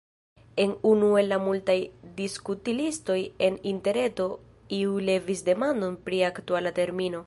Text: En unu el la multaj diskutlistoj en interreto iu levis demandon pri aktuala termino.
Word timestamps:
En 0.61 0.71
unu 0.93 1.09
el 1.21 1.27
la 1.31 1.37
multaj 1.47 1.75
diskutlistoj 2.21 3.19
en 3.49 3.61
interreto 3.75 4.29
iu 4.83 4.99
levis 5.11 5.49
demandon 5.53 6.05
pri 6.09 6.27
aktuala 6.33 6.79
termino. 6.81 7.19